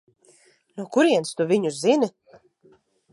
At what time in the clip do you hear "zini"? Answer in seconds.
1.83-2.09